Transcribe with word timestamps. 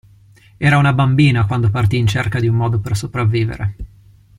Era 0.57 0.79
una 0.79 0.93
bambina 0.93 1.45
quando 1.45 1.69
partì 1.69 1.97
in 1.97 2.07
cerca 2.07 2.39
di 2.39 2.47
un 2.47 2.55
modo 2.55 2.79
per 2.79 2.97
sopravvivere. 2.97 3.75